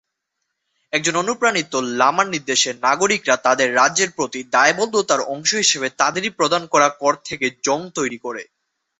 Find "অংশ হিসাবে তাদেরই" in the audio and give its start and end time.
5.33-6.31